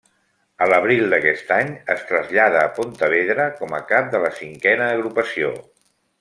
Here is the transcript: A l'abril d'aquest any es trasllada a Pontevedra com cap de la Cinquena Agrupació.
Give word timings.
A 0.65 0.67
l'abril 0.69 1.11
d'aquest 1.13 1.51
any 1.57 1.69
es 1.95 2.01
trasllada 2.13 2.63
a 2.63 2.71
Pontevedra 2.79 3.47
com 3.61 3.77
cap 3.93 4.09
de 4.17 4.23
la 4.27 4.33
Cinquena 4.41 4.89
Agrupació. 4.97 5.55